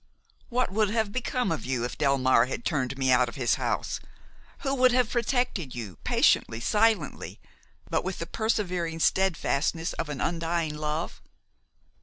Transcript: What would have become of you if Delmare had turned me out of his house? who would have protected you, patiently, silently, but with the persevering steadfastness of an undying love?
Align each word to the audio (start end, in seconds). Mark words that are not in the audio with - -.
What 0.49 0.71
would 0.71 0.89
have 0.89 1.11
become 1.11 1.51
of 1.51 1.63
you 1.63 1.83
if 1.85 1.95
Delmare 1.95 2.47
had 2.47 2.65
turned 2.65 2.97
me 2.97 3.11
out 3.11 3.29
of 3.29 3.35
his 3.35 3.57
house? 3.61 3.99
who 4.61 4.73
would 4.73 4.91
have 4.93 5.11
protected 5.11 5.75
you, 5.75 5.97
patiently, 5.97 6.59
silently, 6.59 7.39
but 7.87 8.03
with 8.03 8.17
the 8.17 8.25
persevering 8.25 8.99
steadfastness 8.99 9.93
of 9.93 10.09
an 10.09 10.19
undying 10.19 10.73
love? 10.75 11.21